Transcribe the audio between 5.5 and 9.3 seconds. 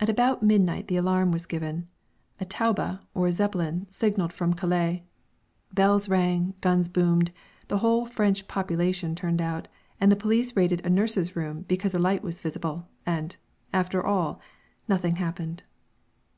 bells rang, guns boomed, the whole of the French population